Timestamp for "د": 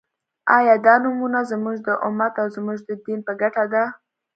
1.87-1.89, 2.87-2.89